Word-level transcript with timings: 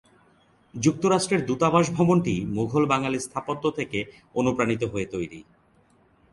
যুক্তরাষ্ট্রের 0.73 1.41
দূতাবাস 1.45 1.85
ভবনটি 1.91 2.35
মুঘল 2.55 2.83
বাঙ্গালী 2.85 3.19
স্থাপত্য 3.19 3.63
থেকে 3.71 3.99
অনুপ্রাণিত 4.35 4.81
হয়ে 4.83 5.05
তৈরি। 5.05 5.39